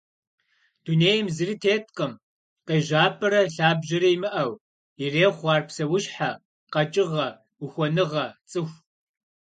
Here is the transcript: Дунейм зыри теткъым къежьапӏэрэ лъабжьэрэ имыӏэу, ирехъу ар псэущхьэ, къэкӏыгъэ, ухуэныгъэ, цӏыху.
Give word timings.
Дунейм 0.83 1.27
зыри 1.35 1.55
теткъым 1.63 2.13
къежьапӏэрэ 2.67 3.41
лъабжьэрэ 3.55 4.09
имыӏэу, 4.15 4.51
ирехъу 5.03 5.49
ар 5.53 5.63
псэущхьэ, 5.67 6.31
къэкӏыгъэ, 6.73 7.27
ухуэныгъэ, 7.63 8.25
цӏыху. 8.49 8.77